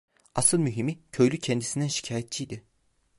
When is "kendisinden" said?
1.39-1.87